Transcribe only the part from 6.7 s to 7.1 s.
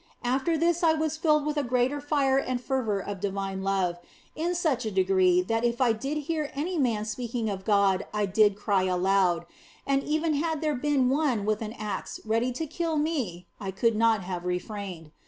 man